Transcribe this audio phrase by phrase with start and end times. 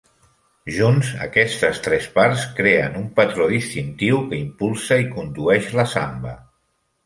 [0.77, 6.37] Junts, aquestes tres parts creen un patró distintiu que impulsa i condueix la samba.